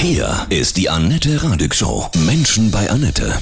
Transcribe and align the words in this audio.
Hier 0.00 0.46
ist 0.48 0.76
die 0.76 0.88
Annette 0.88 1.42
Radig 1.42 1.74
Show. 1.74 2.06
Menschen 2.24 2.70
bei 2.70 2.88
Annette. 2.88 3.32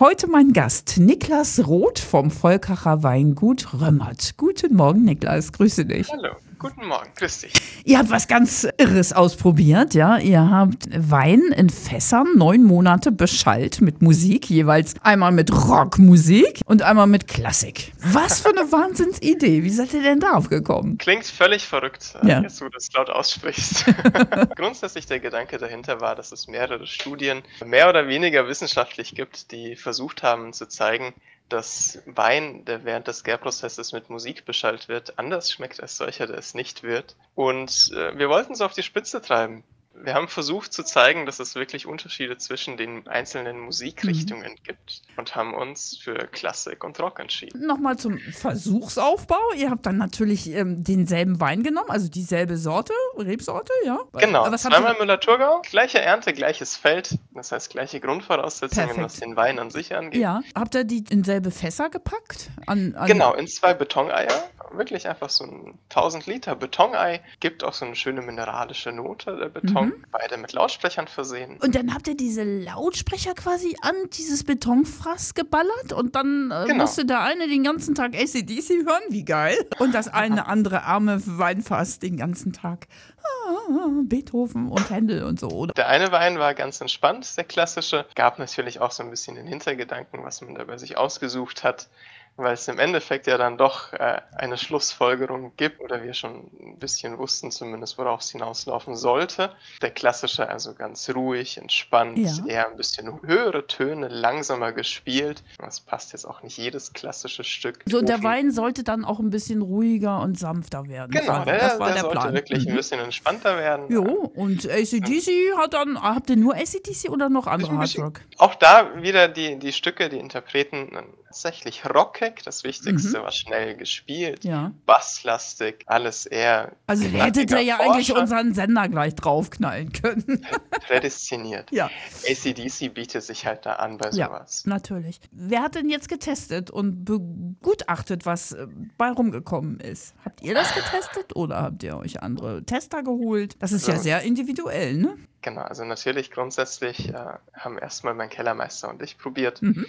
Heute 0.00 0.26
mein 0.26 0.52
Gast, 0.52 0.98
Niklas 0.98 1.68
Roth 1.68 2.00
vom 2.00 2.32
Volkacher 2.32 3.04
Weingut 3.04 3.72
Römmert. 3.80 4.36
Guten 4.36 4.74
Morgen, 4.74 5.04
Niklas. 5.04 5.52
Grüße 5.52 5.84
dich. 5.86 6.10
Hallo, 6.10 6.34
guten 6.64 6.86
Morgen, 6.86 7.10
grüß 7.14 7.40
dich. 7.42 7.52
Ihr 7.84 7.98
habt 7.98 8.10
was 8.10 8.26
ganz 8.26 8.66
Irres 8.78 9.12
ausprobiert, 9.12 9.92
ja. 9.92 10.16
Ihr 10.16 10.50
habt 10.50 10.86
Wein 10.96 11.42
in 11.54 11.68
Fässern 11.68 12.26
neun 12.36 12.62
Monate 12.64 13.12
beschallt 13.12 13.82
mit 13.82 14.00
Musik, 14.00 14.48
jeweils 14.48 14.94
einmal 15.02 15.30
mit 15.30 15.52
Rockmusik 15.52 16.62
und 16.64 16.80
einmal 16.80 17.06
mit 17.06 17.28
Klassik. 17.28 17.92
Was 18.00 18.40
für 18.40 18.48
eine 18.48 18.60
Wahnsinnsidee. 18.72 19.62
Wie 19.62 19.68
seid 19.68 19.92
ihr 19.92 20.02
denn 20.02 20.20
darauf 20.20 20.48
gekommen? 20.48 20.96
Klingt 20.96 21.26
völlig 21.26 21.66
verrückt, 21.66 22.14
äh, 22.22 22.28
Ja. 22.28 22.42
wo 22.42 22.64
du 22.64 22.70
das 22.70 22.90
laut 22.94 23.10
aussprichst. 23.10 23.84
Grundsätzlich 24.56 25.04
der 25.04 25.20
Gedanke 25.20 25.58
dahinter 25.58 26.00
war, 26.00 26.14
dass 26.14 26.32
es 26.32 26.48
mehrere 26.48 26.86
Studien 26.86 27.42
mehr 27.64 27.90
oder 27.90 28.08
weniger 28.08 28.48
wissenschaftlich 28.48 29.14
gibt, 29.14 29.52
die 29.52 29.76
versucht 29.76 30.22
haben 30.22 30.54
zu 30.54 30.66
zeigen, 30.66 31.12
dass 31.48 32.02
Wein, 32.06 32.64
der 32.64 32.84
während 32.84 33.06
des 33.06 33.24
Gärprozesses 33.24 33.92
mit 33.92 34.10
Musik 34.10 34.44
beschallt 34.44 34.88
wird, 34.88 35.18
anders 35.18 35.50
schmeckt 35.50 35.80
als 35.80 35.96
solcher, 35.96 36.26
der 36.26 36.38
es 36.38 36.54
nicht 36.54 36.82
wird. 36.82 37.16
Und 37.34 37.90
äh, 37.94 38.16
wir 38.18 38.28
wollten 38.28 38.52
es 38.52 38.60
auf 38.60 38.72
die 38.72 38.82
Spitze 38.82 39.20
treiben. 39.20 39.64
Wir 40.02 40.14
haben 40.14 40.26
versucht 40.28 40.72
zu 40.72 40.82
zeigen, 40.84 41.24
dass 41.24 41.38
es 41.38 41.54
wirklich 41.54 41.86
Unterschiede 41.86 42.36
zwischen 42.36 42.76
den 42.76 43.06
einzelnen 43.06 43.60
Musikrichtungen 43.60 44.56
gibt 44.64 45.02
und 45.16 45.36
haben 45.36 45.54
uns 45.54 45.96
für 45.96 46.14
Klassik 46.32 46.82
und 46.82 46.98
Rock 47.00 47.20
entschieden. 47.20 47.64
Nochmal 47.66 47.96
zum 47.96 48.18
Versuchsaufbau. 48.18 49.38
Ihr 49.56 49.70
habt 49.70 49.86
dann 49.86 49.98
natürlich 49.98 50.50
ähm, 50.50 50.82
denselben 50.82 51.40
Wein 51.40 51.62
genommen, 51.62 51.90
also 51.90 52.08
dieselbe 52.08 52.56
Sorte, 52.56 52.92
Rebsorte, 53.16 53.72
ja? 53.84 53.98
Genau, 54.14 54.50
Was 54.50 54.62
zweimal 54.62 54.96
Müller-Thurgau, 54.98 55.62
gleiche 55.62 56.00
Ernte, 56.00 56.32
gleiches 56.32 56.76
Feld, 56.76 57.18
das 57.32 57.52
heißt 57.52 57.70
gleiche 57.70 58.00
Grundvoraussetzungen, 58.00 58.88
Perfekt. 58.88 59.04
was 59.04 59.20
den 59.20 59.36
Wein 59.36 59.58
an 59.58 59.70
sich 59.70 59.94
angeht. 59.94 60.20
ja, 60.20 60.40
habt 60.54 60.74
ihr 60.74 60.84
die 60.84 61.04
in 61.10 61.24
selbe 61.24 61.50
Fässer 61.50 61.90
gepackt? 61.90 62.50
An, 62.66 62.94
an, 62.96 63.06
Genau, 63.06 63.34
in 63.34 63.46
zwei 63.46 63.74
Betoneier, 63.74 64.32
wirklich 64.72 65.06
einfach 65.08 65.30
so 65.30 65.44
ein 65.44 65.78
1000 65.90 66.26
Liter 66.26 66.56
Betonei, 66.56 67.20
gibt 67.40 67.62
auch 67.64 67.74
so 67.74 67.84
eine 67.84 67.94
schöne 67.96 68.22
mineralische 68.22 68.90
Note, 68.92 69.36
der 69.36 69.48
Beton, 69.48 69.83
Mhm. 69.83 69.83
Beide 70.10 70.36
mit 70.36 70.52
Lautsprechern 70.52 71.08
versehen. 71.08 71.58
Und 71.60 71.74
dann 71.74 71.92
habt 71.94 72.08
ihr 72.08 72.16
diese 72.16 72.44
Lautsprecher 72.44 73.34
quasi 73.34 73.76
an 73.82 73.94
dieses 74.12 74.44
Betonfass 74.44 75.34
geballert 75.34 75.92
und 75.92 76.14
dann 76.16 76.50
äh, 76.50 76.64
Genau. 76.66 76.82
musste 76.82 77.04
der 77.04 77.20
eine 77.20 77.48
den 77.48 77.64
ganzen 77.64 77.94
Tag 77.94 78.14
ACDC 78.14 78.84
hören, 78.86 79.02
wie 79.10 79.24
geil. 79.24 79.56
Und 79.78 79.94
das 79.94 80.08
eine 80.08 80.46
andere 80.46 80.84
arme 80.84 81.20
Weinfass 81.24 81.98
den 81.98 82.16
ganzen 82.16 82.52
Tag 82.52 82.86
ah, 83.22 83.88
Beethoven 84.04 84.68
und 84.68 84.90
Händel 84.90 85.24
und 85.24 85.40
so, 85.40 85.48
oder? 85.48 85.72
Der 85.74 85.88
eine 85.88 86.12
Wein 86.12 86.38
war 86.38 86.54
ganz 86.54 86.80
entspannt, 86.80 87.36
der 87.36 87.44
klassische, 87.44 88.06
gab 88.14 88.38
natürlich 88.38 88.80
auch 88.80 88.90
so 88.90 89.02
ein 89.02 89.10
bisschen 89.10 89.36
den 89.36 89.46
Hintergedanken, 89.46 90.22
was 90.24 90.40
man 90.42 90.54
da 90.54 90.64
bei 90.64 90.78
sich 90.78 90.96
ausgesucht 90.96 91.64
hat, 91.64 91.88
weil 92.36 92.54
es 92.54 92.66
im 92.68 92.78
Endeffekt 92.78 93.26
ja 93.26 93.38
dann 93.38 93.56
doch 93.58 93.92
äh, 93.92 94.20
eine 94.36 94.58
Schlussfolgerung 94.58 95.52
gibt 95.56 95.80
oder 95.80 96.02
wir 96.02 96.14
schon 96.14 96.50
ein 96.60 96.78
bisschen 96.78 97.16
wussten 97.18 97.50
zumindest, 97.50 97.96
worauf 97.98 98.20
es 98.20 98.30
hinauslaufen 98.30 98.96
sollte. 98.96 99.54
Der 99.82 99.90
klassische 99.90 100.48
also 100.48 100.74
ganz 100.74 101.08
ruhig, 101.14 101.58
entspannt, 101.58 102.18
Ja. 102.18 102.32
eher 102.46 102.68
ein 102.70 102.76
bisschen 102.76 103.20
höhere 103.22 103.66
Töne, 103.66 104.08
langsamer 104.08 104.72
gespielt. 104.72 105.42
Das 105.58 105.80
passt 105.80 106.12
jetzt 106.12 106.24
auch 106.24 106.42
nicht 106.42 106.58
jedes 106.58 106.92
klassische 106.92 107.44
Stück. 107.44 107.80
So, 107.86 107.98
und 107.98 108.08
der 108.08 108.22
Wein 108.22 108.50
sollte 108.50 108.82
dann 108.82 109.04
auch 109.04 109.20
ein 109.20 109.30
bisschen 109.30 109.62
ruhiger 109.62 110.20
und 110.20 110.38
sanfter 110.38 110.88
werden. 110.88 111.12
Genau, 111.12 111.24
quasi. 111.32 111.44
der, 111.46 111.58
das 111.58 111.78
war 111.78 111.86
der 111.86 111.94
der 111.94 112.02
sollte 112.02 112.18
Plan. 112.18 112.34
wirklich 112.34 112.66
ein 112.66 112.72
Mhm. 112.72 112.76
bisschen 112.76 113.00
entspannter 113.00 113.56
werden. 113.58 113.90
Jo, 113.90 114.02
und 114.34 114.68
ACDC 114.68 115.56
hat 115.56 115.74
dann, 115.74 116.00
habt 116.02 116.30
ihr 116.30 116.36
nur 116.36 116.54
ACDC 116.54 117.10
oder 117.10 117.28
noch 117.28 117.46
andere 117.46 117.72
Ein 117.72 117.78
Hardrock? 117.78 118.20
Auch 118.38 118.54
da 118.56 119.02
wieder 119.02 119.28
die, 119.28 119.58
die 119.58 119.72
Stücke, 119.72 120.08
die 120.08 120.18
Interpreten 120.18 120.90
tatsächlich 121.26 121.84
rockig. 122.24 122.42
Das 122.44 122.64
Wichtigste 122.64 123.22
war 123.22 123.32
schnell 123.32 123.76
gespielt, 123.76 124.44
Ja. 124.44 124.72
basslastig, 124.86 125.84
alles 125.86 126.26
eher 126.26 126.72
Also 126.86 127.04
hättet 127.04 127.50
ihr 127.50 127.60
ja 127.60 127.78
eigentlich 127.80 128.08
Forscher, 128.08 128.20
unseren 128.22 128.54
Sender 128.54 128.88
gleich 128.88 129.14
draufknallen 129.14 129.92
können. 129.92 130.46
prädestiniert. 130.86 131.70
ja. 131.72 131.90
ACDC 132.28 132.92
bietet 132.94 133.22
sich 133.22 133.46
halt 133.46 133.66
da 133.66 133.74
an 133.74 133.98
bei 133.98 134.10
Ja, 134.10 134.26
sowas. 134.28 134.62
natürlich. 134.66 135.20
Wer 135.32 135.62
hat 135.62 135.74
denn 135.74 135.88
jetzt 135.88 136.08
getestet 136.08 136.70
und 136.70 137.04
begutachtet, 137.04 138.26
was 138.26 138.52
äh, 138.52 138.66
bei 138.98 139.10
rumgekommen 139.10 139.80
ist? 139.80 140.14
Habt 140.24 140.42
ihr 140.42 140.54
das 140.54 140.74
getestet 140.74 141.34
oder 141.36 141.62
habt 141.62 141.82
ihr 141.82 141.96
euch 141.96 142.22
andere 142.22 142.62
Tester 142.64 143.02
geholt? 143.02 143.56
Das 143.60 143.72
ist 143.72 143.86
ja 143.88 143.94
Ja. 143.94 144.00
sehr 144.00 144.22
individuell, 144.22 144.94
ne? 144.98 145.16
Genau, 145.42 145.60
also 145.62 145.84
natürlich 145.84 146.30
grundsätzlich 146.30 147.10
äh, 147.10 147.14
haben 147.52 147.78
erstmal 147.78 148.14
mein 148.14 148.30
Kellermeister 148.30 148.88
und 148.88 149.02
ich 149.02 149.18
probiert, 149.18 149.60
Mhm. 149.62 149.84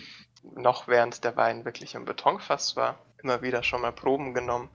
Noch 0.56 0.88
während 0.88 1.24
der 1.24 1.36
Wein 1.36 1.66
wirklich 1.66 1.96
im 1.96 2.06
Betonfass 2.06 2.76
war, 2.76 2.98
immer 3.22 3.42
wieder 3.42 3.64
schon 3.64 3.82
mal 3.82 3.92
Proben 3.92 4.34
genommen, 4.34 4.70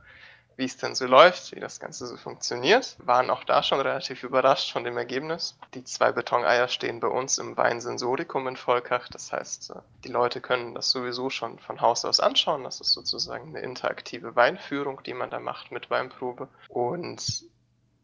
wie 0.56 0.66
es 0.66 0.76
denn 0.76 0.94
so 0.94 1.06
läuft, 1.06 1.54
wie 1.54 1.60
das 1.60 1.80
Ganze 1.80 2.06
so 2.06 2.18
funktioniert. 2.18 2.96
Waren 2.98 3.30
auch 3.30 3.44
da 3.44 3.62
schon 3.62 3.80
relativ 3.80 4.22
überrascht 4.24 4.72
von 4.72 4.84
dem 4.84 4.98
Ergebnis. 4.98 5.56
Die 5.72 5.84
zwei 5.84 6.12
Betoneier 6.12 6.68
stehen 6.68 7.00
bei 7.00 7.08
uns 7.08 7.38
im 7.38 7.56
Weinsensorikum 7.56 8.46
in 8.46 8.56
Volkach. 8.56 9.08
Das 9.08 9.32
heißt, 9.32 9.70
äh, 9.70 9.80
die 10.04 10.08
Leute 10.08 10.42
können 10.42 10.74
das 10.74 10.90
sowieso 10.90 11.30
schon 11.30 11.58
von 11.58 11.80
Haus 11.80 12.04
aus 12.04 12.20
anschauen. 12.20 12.64
Das 12.64 12.80
ist 12.80 12.92
sozusagen 12.92 13.48
eine 13.48 13.60
interaktive 13.60 14.36
Weinführung, 14.36 15.02
die 15.04 15.14
man 15.14 15.30
da 15.30 15.40
macht 15.40 15.72
mit 15.72 15.88
Weinprobe. 15.88 16.48
Und 16.68 17.44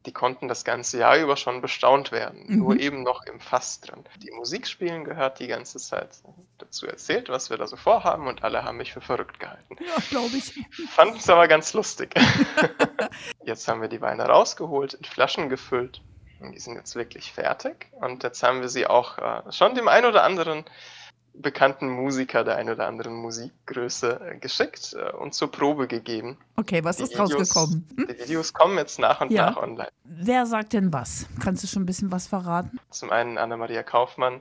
die 0.06 0.12
konnten 0.12 0.48
das 0.48 0.64
ganze 0.64 0.98
Jahr 0.98 1.16
über 1.18 1.36
schon 1.36 1.60
bestaunt 1.60 2.12
werden. 2.12 2.44
Mhm. 2.46 2.58
Nur 2.58 2.78
eben 2.78 3.02
noch 3.02 3.26
im 3.26 3.40
Fass 3.40 3.80
drin. 3.80 4.04
Die 4.22 4.30
Musik 4.30 4.66
spielen 4.66 5.04
gehört 5.04 5.40
die 5.40 5.48
ganze 5.48 5.78
Zeit 5.78 6.08
dazu 6.58 6.86
erzählt, 6.86 7.28
was 7.28 7.50
wir 7.50 7.58
da 7.58 7.66
so 7.66 7.76
vorhaben 7.76 8.28
und 8.28 8.44
alle 8.44 8.64
haben 8.64 8.78
mich 8.78 8.92
für 8.92 9.00
verrückt 9.00 9.40
gehalten. 9.40 9.76
Ja, 9.80 9.96
glaube 10.08 10.36
ich. 10.36 10.54
Fanden 10.90 11.16
es 11.16 11.28
aber 11.28 11.48
ganz 11.48 11.74
lustig. 11.74 12.14
jetzt 13.44 13.66
haben 13.68 13.82
wir 13.82 13.88
die 13.88 14.00
Weine 14.00 14.24
rausgeholt, 14.24 14.94
in 14.94 15.04
Flaschen 15.04 15.48
gefüllt. 15.48 16.00
Und 16.40 16.52
die 16.52 16.60
sind 16.60 16.76
jetzt 16.76 16.94
wirklich 16.94 17.32
fertig. 17.32 17.88
Und 17.92 18.22
jetzt 18.22 18.42
haben 18.42 18.60
wir 18.60 18.68
sie 18.68 18.86
auch 18.86 19.18
äh, 19.18 19.52
schon 19.52 19.74
dem 19.74 19.88
ein 19.88 20.04
oder 20.04 20.22
anderen 20.22 20.64
bekannten 21.40 21.88
Musiker 21.88 22.44
der 22.44 22.56
ein 22.56 22.68
oder 22.70 22.86
anderen 22.86 23.14
Musikgröße 23.14 24.20
äh, 24.34 24.38
geschickt 24.38 24.94
äh, 24.98 25.12
und 25.12 25.34
zur 25.34 25.50
Probe 25.50 25.86
gegeben. 25.86 26.38
Okay, 26.56 26.82
was 26.84 26.96
Die 26.96 27.04
ist 27.04 27.14
Videos- 27.14 27.34
rausgekommen? 27.38 27.86
Hm? 27.96 28.06
Die 28.08 28.18
Videos 28.20 28.52
kommen 28.52 28.78
jetzt 28.78 28.98
nach 28.98 29.20
und 29.20 29.30
Ja. 29.30 29.50
nach 29.50 29.56
online. 29.56 29.90
Wer 30.04 30.46
sagt 30.46 30.72
denn 30.72 30.92
was? 30.92 31.26
Kannst 31.42 31.62
du 31.62 31.66
schon 31.68 31.82
ein 31.82 31.86
bisschen 31.86 32.10
was 32.12 32.26
verraten? 32.26 32.78
Zum 32.90 33.10
einen 33.10 33.38
Anna-Maria 33.38 33.82
Kaufmann. 33.82 34.40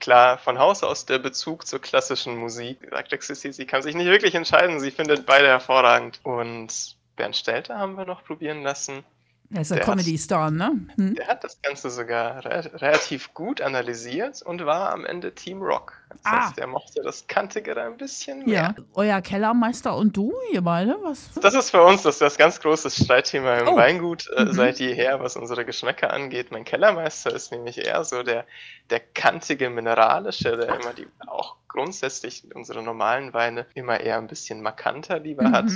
Klar, 0.00 0.38
von 0.38 0.58
Haus 0.58 0.82
aus 0.82 1.06
der 1.06 1.18
Bezug 1.18 1.66
zur 1.66 1.80
klassischen 1.80 2.36
Musik. 2.36 2.80
Gesagt, 2.82 3.22
sie, 3.36 3.52
sie 3.52 3.66
kann 3.66 3.82
sich 3.82 3.94
nicht 3.94 4.06
wirklich 4.08 4.34
entscheiden. 4.34 4.80
Sie 4.80 4.90
findet 4.90 5.26
beide 5.26 5.46
hervorragend. 5.46 6.20
Und 6.24 6.96
Bernd 7.16 7.36
Stelter 7.36 7.78
haben 7.78 7.96
wir 7.96 8.04
noch 8.04 8.24
probieren 8.24 8.62
lassen. 8.62 9.04
Er 9.50 9.62
ist 9.62 9.72
ein 9.72 9.76
Der 9.78 9.86
hat- 9.86 9.92
Comedy-Star, 9.94 10.50
ne? 10.50 10.72
Hm? 10.96 11.14
Der 11.14 11.26
hat 11.26 11.42
das 11.42 11.60
Ganze 11.62 11.88
sogar 11.88 12.44
re 12.44 12.70
relativ 12.74 13.32
gut 13.32 13.62
analysiert 13.62 14.42
und 14.42 14.66
war 14.66 14.92
am 14.92 15.06
Ende 15.06 15.34
Team 15.34 15.62
Rock. 15.62 15.94
Das 16.10 16.20
Ah. 16.24 16.46
heißt, 16.48 16.58
er 16.58 16.66
mochte 16.66 17.00
das 17.02 17.26
Kantigere 17.28 17.82
ein 17.82 17.96
bisschen 17.96 18.44
mehr. 18.44 18.74
Ja. 18.76 18.84
Euer 18.92 19.22
Kellermeister 19.22 19.96
und 19.96 20.14
du, 20.14 20.34
ihr 20.52 20.60
beide, 20.60 20.98
was? 21.02 21.30
Das 21.40 21.54
ist 21.54 21.70
für 21.70 21.82
uns 21.82 22.02
das, 22.02 22.18
das 22.18 22.36
ganz 22.36 22.60
große 22.60 22.90
Streitthema 22.90 23.56
im 23.58 23.68
Oh. 23.68 23.76
Weingut 23.76 24.28
äh, 24.36 24.44
Mhm. 24.44 24.52
seit 24.52 24.80
jeher, 24.80 25.18
was 25.20 25.36
unsere 25.36 25.64
Geschmäcker 25.64 26.12
angeht. 26.12 26.50
Mein 26.50 26.64
Kellermeister 26.64 27.32
ist 27.34 27.50
nämlich 27.50 27.78
eher 27.78 28.04
so 28.04 28.22
der, 28.22 28.44
der 28.90 29.00
kantige, 29.00 29.70
mineralische, 29.70 30.58
der 30.58 30.78
immer 30.78 30.92
die, 30.92 31.06
auch 31.26 31.56
grundsätzlich 31.68 32.44
unsere 32.54 32.82
normalen 32.82 33.32
Weine 33.32 33.64
immer 33.74 33.98
eher 34.00 34.18
ein 34.18 34.26
bisschen 34.26 34.60
markanter 34.60 35.20
lieber 35.20 35.50
hat. 35.52 35.70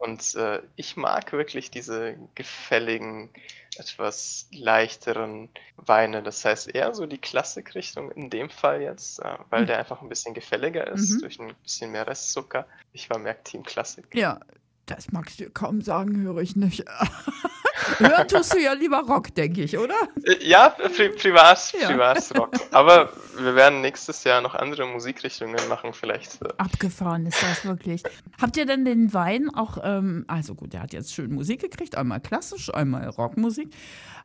Und 0.00 0.34
äh, 0.34 0.62
ich 0.76 0.96
mag 0.96 1.30
wirklich 1.32 1.70
diese 1.70 2.16
gefälligen, 2.34 3.28
etwas 3.76 4.48
leichteren 4.50 5.50
Weine. 5.76 6.22
Das 6.22 6.42
heißt 6.42 6.74
eher 6.74 6.94
so 6.94 7.04
die 7.06 7.18
Klassikrichtung 7.18 8.10
in 8.12 8.30
dem 8.30 8.48
Fall 8.48 8.80
jetzt, 8.80 9.18
äh, 9.20 9.36
weil 9.50 9.62
Mhm. 9.62 9.66
der 9.66 9.78
einfach 9.78 10.00
ein 10.00 10.08
bisschen 10.08 10.32
gefälliger 10.32 10.86
ist, 10.86 11.10
Mhm. 11.10 11.20
durch 11.20 11.38
ein 11.38 11.54
bisschen 11.62 11.92
mehr 11.92 12.06
Restzucker. 12.06 12.66
Ich 12.94 13.10
war 13.10 13.18
mehr 13.18 13.44
Team 13.44 13.62
Klassik. 13.62 14.06
Ja, 14.14 14.40
das 14.86 15.12
magst 15.12 15.38
du 15.38 15.50
kaum 15.50 15.82
sagen, 15.82 16.16
höre 16.22 16.38
ich 16.38 16.56
nicht. 16.56 16.82
Hören 17.98 18.28
tust 18.28 18.54
du 18.54 18.58
ja 18.58 18.72
lieber 18.72 19.00
Rock, 19.00 19.34
denke 19.34 19.62
ich, 19.62 19.76
oder? 19.78 19.94
Ja, 20.40 20.70
pri 20.70 21.10
privat, 21.10 21.72
Ja. 21.80 21.88
Privatrock. 21.88 22.50
Aber 22.70 23.10
wir 23.38 23.54
werden 23.54 23.80
nächstes 23.80 24.24
Jahr 24.24 24.40
noch 24.40 24.54
andere 24.54 24.86
Musikrichtungen 24.86 25.56
machen, 25.68 25.92
vielleicht. 25.92 26.42
äh, 26.42 26.48
Abgefahren 26.58 27.26
ist 27.26 27.42
das 27.42 27.64
wirklich. 27.64 28.02
Habt 28.40 28.56
ihr 28.56 28.66
denn 28.66 28.84
den 28.84 29.12
Wein 29.14 29.50
auch, 29.54 29.78
ähm, 29.82 30.24
also 30.28 30.54
gut, 30.54 30.72
der 30.72 30.82
hat 30.82 30.92
jetzt 30.92 31.14
schön 31.14 31.32
Musik 31.32 31.60
gekriegt, 31.60 31.96
einmal 31.96 32.20
klassisch, 32.20 32.72
einmal 32.72 33.08
Rockmusik. 33.08 33.70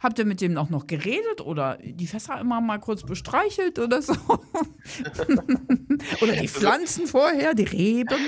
Habt 0.01 0.19
ihr 0.19 0.25
mit 0.25 0.41
dem 0.41 0.57
auch 0.57 0.69
noch 0.69 0.87
geredet 0.87 1.41
oder 1.41 1.77
die 1.81 2.07
Fässer 2.07 2.39
immer 2.39 2.61
mal 2.61 2.79
kurz 2.79 3.03
bestreichelt 3.03 3.79
oder 3.79 4.01
so? 4.01 4.13
oder 6.21 6.33
die 6.33 6.47
Pflanzen 6.47 7.07
vorher, 7.07 7.53
die 7.53 7.63
Reben? 7.63 8.19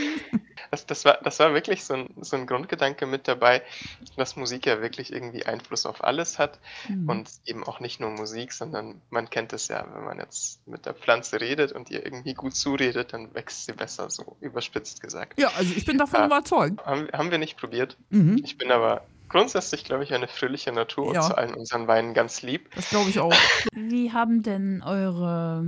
Das, 0.72 0.86
das, 0.86 1.06
war, 1.06 1.18
das 1.24 1.40
war 1.40 1.54
wirklich 1.54 1.84
so 1.84 1.94
ein, 1.96 2.10
so 2.22 2.36
ein 2.38 2.46
Grundgedanke 2.48 3.06
mit 3.06 3.28
dabei, 3.28 3.62
dass 4.16 4.36
Musik 4.36 4.66
ja 4.66 4.82
wirklich 4.82 5.12
irgendwie 5.14 5.46
Einfluss 5.46 5.86
auf 5.86 6.04
alles 6.04 6.40
hat 6.40 6.60
Mhm. 6.90 7.10
und 7.10 7.30
eben 7.46 7.64
auch 7.64 7.80
nicht 7.80 8.00
nur 8.00 8.10
Musik, 8.12 8.52
sondern 8.54 9.02
man 9.10 9.30
kennt 9.30 9.54
es 9.54 9.68
ja, 9.68 9.86
wenn 9.94 10.04
man 10.06 10.20
jetzt 10.20 10.66
mit 10.68 10.86
der 10.86 10.94
Pflanze 10.94 11.40
redet 11.42 11.72
und 11.72 11.90
ihr 11.90 12.06
irgendwie 12.06 12.34
gut 12.34 12.56
zuredet, 12.56 13.14
dann 13.14 13.34
wächst 13.34 13.66
sie 13.66 13.74
besser, 13.74 14.10
so 14.10 14.38
überspitzt 14.42 15.02
gesagt. 15.02 15.40
Ja, 15.40 15.50
also 15.58 15.74
ich 15.76 15.86
bin 15.86 15.98
davon 15.98 16.22
Ah. 16.22 16.26
überzeugt. 16.28 16.86
Haben, 16.86 17.08
haben 17.14 17.32
wir 17.32 17.38
nicht 17.38 17.58
probiert. 17.58 17.98
Mhm. 18.10 18.42
Ich 18.44 18.58
bin 18.58 18.72
aber 18.72 19.02
grundsätzlich, 19.30 19.84
glaube 19.84 20.04
ich, 20.06 20.14
eine 20.14 20.28
fröhliche 20.28 20.72
Natur 20.72 21.14
Ja. 21.14 21.22
und 21.22 21.28
zu 21.28 21.38
allen 21.38 21.54
unseren 21.54 21.88
Weinen 21.88 22.14
ganz 22.14 22.42
lieb. 22.42 22.70
Das 22.76 22.90
glaube 22.90 23.10
ich 23.10 23.20
auch. 23.20 23.34
Wie 23.74 24.14
haben 24.14 24.42
denn 24.44 24.82
eure, 24.86 25.66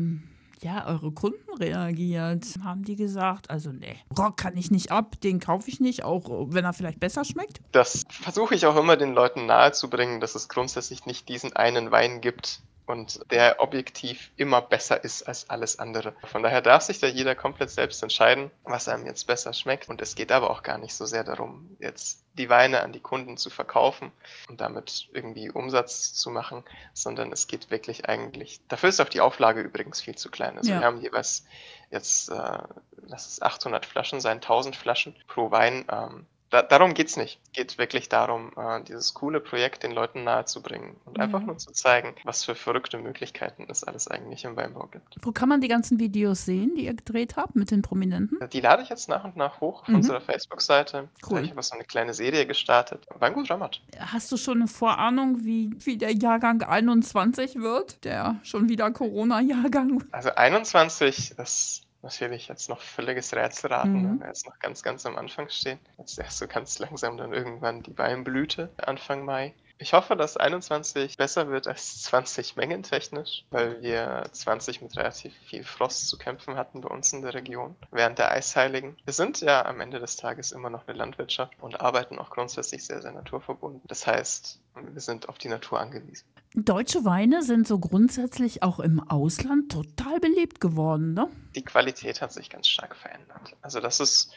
ja, 0.64 0.88
eure 0.88 1.12
Kunden 1.12 1.54
reagiert? 1.60 2.46
Haben 2.64 2.84
die 2.84 2.96
gesagt, 2.96 3.50
also 3.50 3.72
nee, 3.72 3.96
Rock 4.18 4.38
kann 4.38 4.58
ich 4.58 4.72
nicht 4.72 4.92
ab, 4.92 5.20
den 5.22 5.40
kaufe 5.40 5.70
ich 5.70 5.80
nicht, 5.80 6.04
auch 6.04 6.48
wenn 6.52 6.66
er 6.66 6.74
vielleicht 6.74 7.00
besser 7.00 7.26
schmeckt? 7.26 7.62
Das 7.72 8.04
versuche 8.10 8.56
ich 8.56 8.66
auch 8.66 8.76
immer 8.76 8.98
den 8.98 9.14
Leuten 9.14 9.46
nahezubringen, 9.46 10.20
dass 10.20 10.36
es 10.36 10.50
grundsätzlich 10.50 11.06
nicht 11.06 11.30
diesen 11.30 11.54
einen 11.56 11.92
Wein 11.92 12.22
gibt 12.22 12.62
und 12.90 13.20
der 13.32 13.60
objektiv 13.60 14.32
immer 14.36 14.64
besser 14.64 15.04
ist 15.04 15.22
als 15.22 15.48
alles 15.52 15.78
andere. 15.78 16.16
Von 16.26 16.42
daher 16.42 16.62
darf 16.64 16.82
sich 16.82 17.00
da 17.00 17.06
jeder 17.06 17.36
komplett 17.36 17.70
selbst 17.70 18.02
entscheiden, 18.02 18.50
was 18.64 18.88
einem 18.88 19.06
jetzt 19.06 19.28
besser 19.28 19.54
schmeckt. 19.54 19.90
Und 19.90 20.02
es 20.02 20.16
geht 20.16 20.32
aber 20.32 20.50
auch 20.50 20.64
gar 20.64 20.80
nicht 20.80 20.96
so 20.96 21.06
sehr 21.06 21.24
darum, 21.24 21.78
jetzt 21.80 22.26
die 22.34 22.50
Weine 22.50 22.82
an 22.82 22.92
die 22.92 23.00
Kunden 23.00 23.38
zu 23.38 23.52
verkaufen 23.52 24.12
und 24.48 24.60
damit 24.60 25.08
irgendwie 25.14 25.52
Umsatz 25.52 26.16
zu 26.16 26.32
machen, 26.32 26.64
sondern 26.94 27.32
es 27.32 27.46
geht 27.46 27.70
wirklich 27.70 28.10
eigentlich, 28.10 28.60
dafür 28.70 28.90
ist 28.90 29.00
auch 29.00 29.10
die 29.10 29.22
Auflage 29.22 29.62
übrigens 29.62 30.02
viel 30.02 30.16
zu 30.16 30.32
klein. 30.32 30.58
Also 30.58 30.72
Ja. 30.72 30.80
wir 30.80 30.88
haben 30.88 31.00
jeweils 31.00 31.46
jetzt, 31.92 32.30
äh, 32.30 32.58
lass 33.04 33.28
es 33.28 33.40
800 33.40 33.86
Flaschen 33.86 34.20
sein, 34.20 34.42
1000 34.42 34.76
Flaschen 34.76 35.16
pro 35.28 35.52
Wein. 35.52 35.86
Ähm, 35.92 36.26
da, 36.50 36.62
darum 36.64 36.94
geht's 36.94 37.16
nicht. 37.18 37.40
Geht 37.54 37.78
wirklich 37.78 38.10
darum, 38.10 38.52
äh, 38.58 38.82
dieses 38.84 39.14
coole 39.14 39.40
Projekt 39.40 39.84
den 39.84 39.92
Leuten 39.92 40.24
nahezubringen 40.24 40.96
und 41.06 41.20
einfach 41.20 41.42
Ja. 41.42 41.46
nur 41.48 41.58
zu 41.58 41.72
zeigen, 41.72 42.16
was 42.24 42.44
für 42.46 42.56
verrückte 42.56 42.98
Möglichkeiten 42.98 43.66
es 43.70 43.84
alles 43.84 44.08
eigentlich 44.08 44.46
im 44.46 44.56
Weinbau 44.56 44.88
gibt. 44.88 45.18
Wo 45.22 45.32
kann 45.32 45.50
man 45.50 45.62
die 45.62 45.68
ganzen 45.68 46.00
Videos 46.00 46.46
sehen, 46.46 46.74
die 46.76 46.86
ihr 46.86 46.94
gedreht 46.94 47.36
habt 47.36 47.56
mit 47.56 47.72
den 47.72 47.82
Prominenten? 47.82 48.40
Die 48.52 48.62
lade 48.62 48.82
ich 48.84 48.90
jetzt 48.90 49.10
nach 49.10 49.24
und 49.24 49.36
nach 49.36 49.62
hoch 49.62 49.82
auf 49.84 49.88
Mhm. 49.90 49.96
unserer 49.96 50.22
Facebook-Seite. 50.22 51.10
Cool. 51.28 51.38
habe 51.38 51.46
ich 51.46 51.52
aber 51.52 51.64
so 51.64 51.76
eine 51.76 51.84
kleine 51.84 52.14
Serie 52.14 52.46
gestartet. 52.46 53.06
Weingut 53.20 53.50
Ramat. 53.50 53.82
Hast 54.00 54.32
du 54.32 54.38
schon 54.38 54.58
eine 54.60 54.68
Vorahnung, 54.68 55.46
wie, 55.46 55.72
wie 55.80 55.98
der 55.98 56.14
Jahrgang 56.14 56.62
21 56.64 57.56
wird? 57.62 58.04
Der 58.06 58.40
schon 58.44 58.70
wieder 58.70 58.90
Corona-Jahrgang. 58.92 60.04
Also 60.12 60.30
21 60.36 61.38
ist 61.38 61.84
natürlich 62.02 62.48
jetzt 62.48 62.70
noch 62.70 62.82
völliges 62.82 63.34
Rätselraten, 63.34 64.02
Mhm. 64.02 64.04
weil 64.04 64.20
wir 64.20 64.28
jetzt 64.28 64.46
noch 64.46 64.58
ganz, 64.60 64.84
ganz 64.84 65.06
am 65.06 65.18
Anfang 65.18 65.50
stehen. 65.50 65.80
Jetzt 65.98 66.18
erst 66.20 66.38
so 66.38 66.48
ganz 66.48 66.80
langsam 66.80 67.18
dann 67.18 67.34
irgendwann 67.34 67.84
die 67.84 67.98
Weinblüte 67.98 68.74
Anfang 68.78 69.26
Mai. 69.26 69.56
Ich 69.82 69.94
hoffe, 69.94 70.18
dass 70.18 70.36
21 70.36 71.16
besser 71.16 71.50
wird 71.50 71.66
als 71.66 72.02
20 72.04 72.58
mengentechnisch, 72.58 73.46
weil 73.50 73.82
wir 73.82 74.26
20 74.30 74.82
mit 74.82 74.98
relativ 74.98 75.34
viel 75.48 75.64
Frost 75.64 76.10
zu 76.10 76.18
kämpfen 76.18 76.58
hatten 76.58 76.82
bei 76.82 76.90
uns 76.90 77.14
in 77.14 77.22
der 77.22 77.34
Region 77.34 77.78
während 77.90 78.20
der 78.20 78.30
Eisheiligen. 78.30 78.98
Wir 79.06 79.14
sind 79.14 79.40
ja 79.40 79.66
am 79.66 79.80
Ende 79.80 80.00
des 80.00 80.18
Tages 80.18 80.52
immer 80.52 80.70
noch 80.70 80.86
eine 80.86 80.98
Landwirtschaft 80.98 81.54
und 81.62 81.80
arbeiten 81.80 82.20
auch 82.20 82.30
grundsätzlich 82.30 82.86
sehr, 82.86 83.02
sehr 83.02 83.14
naturverbunden. 83.14 83.82
Das 83.88 84.06
heißt, 84.06 84.60
wir 84.76 85.02
sind 85.02 85.30
auf 85.30 85.38
die 85.38 85.48
Natur 85.48 85.80
angewiesen. 85.80 86.26
Deutsche 86.56 87.06
Weine 87.06 87.42
sind 87.42 87.66
so 87.66 87.80
grundsätzlich 87.80 88.64
auch 88.64 88.82
im 88.82 89.00
Ausland 89.00 89.72
total 89.72 90.20
beliebt 90.20 90.60
geworden, 90.60 91.14
ne? 91.14 91.30
die 91.56 91.64
Qualität 91.64 92.22
hat 92.22 92.34
sich 92.34 92.50
ganz 92.50 92.68
stark 92.68 92.96
verändert. 92.96 93.56
Also 93.62 93.80
das 93.80 94.00
ist, 94.00 94.34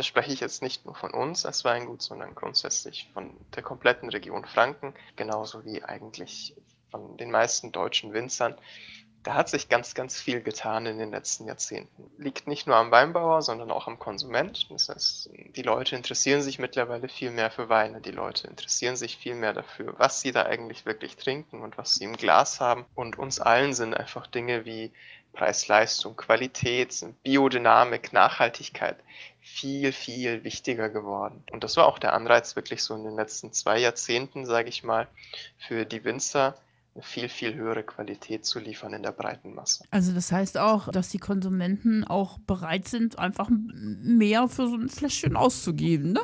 das 0.00 0.06
spreche 0.06 0.32
ich 0.32 0.40
jetzt 0.40 0.62
nicht 0.62 0.86
nur 0.86 0.94
von 0.94 1.10
uns 1.10 1.44
als 1.44 1.62
Weingut, 1.66 2.00
sondern 2.00 2.34
grundsätzlich 2.34 3.10
von 3.12 3.36
der 3.54 3.62
kompletten 3.62 4.08
Region 4.08 4.46
Franken, 4.46 4.94
genauso 5.14 5.62
wie 5.66 5.84
eigentlich 5.84 6.54
von 6.90 7.18
den 7.18 7.30
meisten 7.30 7.70
deutschen 7.70 8.14
Winzern. 8.14 8.54
Da 9.24 9.34
hat 9.34 9.50
sich 9.50 9.68
ganz, 9.68 9.92
ganz 9.92 10.18
viel 10.18 10.40
getan 10.40 10.86
in 10.86 10.96
den 10.96 11.10
letzten 11.10 11.46
Jahrzehnten. 11.46 12.10
Liegt 12.16 12.46
nicht 12.46 12.66
nur 12.66 12.76
am 12.76 12.90
Weinbauer, 12.90 13.42
sondern 13.42 13.70
auch 13.70 13.88
am 13.88 13.98
Konsument. 13.98 14.70
Das 14.70 14.88
heißt, 14.88 15.30
die 15.54 15.62
Leute 15.62 15.96
interessieren 15.96 16.40
sich 16.40 16.58
mittlerweile 16.58 17.10
viel 17.10 17.30
mehr 17.30 17.50
für 17.50 17.68
Weine. 17.68 18.00
Die 18.00 18.10
Leute 18.10 18.48
interessieren 18.48 18.96
sich 18.96 19.18
viel 19.18 19.34
mehr 19.34 19.52
dafür, 19.52 19.92
was 19.98 20.22
sie 20.22 20.32
da 20.32 20.44
eigentlich 20.44 20.86
wirklich 20.86 21.16
trinken 21.16 21.60
und 21.60 21.76
was 21.76 21.96
sie 21.96 22.04
im 22.04 22.16
Glas 22.16 22.58
haben. 22.58 22.86
Und 22.94 23.18
uns 23.18 23.38
allen 23.38 23.74
sind 23.74 23.92
einfach 23.92 24.26
Dinge 24.26 24.64
wie 24.64 24.92
Preis-Leistung, 25.32 26.16
Qualität, 26.16 26.94
Biodynamik, 27.22 28.12
Nachhaltigkeit 28.12 28.96
viel, 29.40 29.92
viel 29.92 30.44
wichtiger 30.44 30.88
geworden. 30.88 31.42
Und 31.50 31.64
das 31.64 31.76
war 31.76 31.86
auch 31.86 31.98
der 31.98 32.12
Anreiz, 32.12 32.56
wirklich 32.56 32.82
so 32.82 32.94
in 32.94 33.04
den 33.04 33.16
letzten 33.16 33.52
zwei 33.52 33.78
Jahrzehnten, 33.78 34.46
sage 34.46 34.68
ich 34.68 34.84
mal, 34.84 35.08
für 35.58 35.84
die 35.84 36.04
Winzer 36.04 36.56
eine 36.94 37.02
viel, 37.04 37.28
viel 37.28 37.54
höhere 37.54 37.82
Qualität 37.82 38.44
zu 38.44 38.58
liefern 38.58 38.92
in 38.92 39.02
der 39.02 39.12
breiten 39.12 39.54
Masse. 39.54 39.84
Also 39.90 40.12
das 40.12 40.32
heißt 40.32 40.58
auch, 40.58 40.88
dass 40.90 41.08
die 41.08 41.18
Konsumenten 41.18 42.04
auch 42.04 42.38
bereit 42.40 42.88
sind, 42.88 43.18
einfach 43.18 43.48
mehr 43.50 44.48
für 44.48 44.66
so 44.68 44.74
ein 44.74 44.88
Fläschchen 44.88 45.36
auszugeben, 45.36 46.12
ne? 46.12 46.22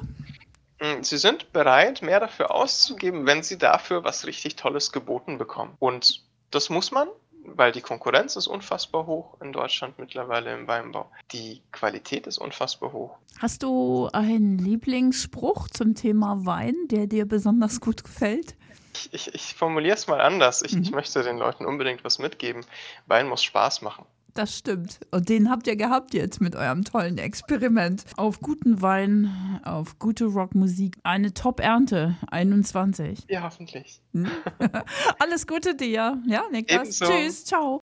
Mm, 0.81 1.03
Sie 1.03 1.19
sind 1.19 1.53
bereit, 1.53 2.03
mehr 2.03 2.21
dafür 2.21 2.51
auszugeben, 2.51 3.27
wenn 3.27 3.43
sie 3.43 3.59
dafür 3.59 4.05
was 4.05 4.27
richtig 4.27 4.57
Tolles 4.57 4.93
geboten 4.93 5.39
bekommen. 5.39 5.75
Und 5.79 6.25
das 6.51 6.69
muss 6.69 6.91
man, 6.91 7.09
weil 7.55 7.73
die 7.73 7.81
Konkurrenz 7.81 8.37
ist 8.37 8.47
unfassbar 8.47 9.07
hoch 9.07 9.37
in 9.41 9.53
Deutschland 9.53 9.99
mittlerweile 9.99 10.53
im 10.55 10.67
Weinbau. 10.69 11.11
Die 11.33 11.63
Qualität 11.73 12.27
ist 12.27 12.39
unfassbar 12.39 12.93
hoch. 12.93 13.17
Hast 13.39 13.63
du 13.63 14.09
einen 14.13 14.59
Lieblingsspruch 14.59 15.69
zum 15.69 15.95
Thema 15.95 16.47
Wein, 16.47 16.75
der 16.91 17.07
dir 17.07 17.27
besonders 17.27 17.81
gut 17.81 18.03
gefällt? 18.05 18.55
Ich, 18.95 19.13
ich, 19.13 19.35
ich 19.35 19.55
formuliere 19.55 19.95
es 19.95 20.07
mal 20.07 20.21
anders. 20.21 20.63
Ich, 20.63 20.73
Mhm. 20.75 20.83
ich 20.83 20.91
möchte 20.91 21.23
den 21.23 21.37
Leuten 21.39 21.67
unbedingt 21.67 22.03
was 22.05 22.19
mitgeben. 22.19 22.65
Wein 23.07 23.29
muss 23.29 23.43
Spaß 23.45 23.83
machen. 23.83 24.07
Das 24.37 24.55
stimmt. 24.57 25.01
Und 25.11 25.31
den 25.31 25.51
habt 25.51 25.67
ihr 25.67 25.77
gehabt 25.77 26.13
jetzt 26.13 26.43
mit 26.43 26.55
eurem 26.55 26.85
tollen 26.85 27.17
Experiment. 27.17 28.05
Auf 28.19 28.41
guten 28.41 28.83
Wein, 28.83 29.61
auf 29.65 29.99
gute 29.99 30.27
Rockmusik. 30.27 30.99
Eine 31.05 31.33
Top-Ernte, 31.33 32.17
21. 32.31 33.25
Ja, 33.29 33.43
hoffentlich. 33.43 34.03
Hm? 34.13 34.29
Alles 35.19 35.47
Gute 35.47 35.75
dir. 35.75 36.23
Ja, 36.27 36.45
Niklas. 36.53 37.01
Ebenso. 37.01 37.07
Tschüss. 37.07 37.45
Ciao. 37.47 37.75